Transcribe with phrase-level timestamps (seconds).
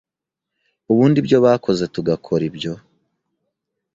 [0.91, 2.73] Ubundi ibyo bakoze tugakora ibyo,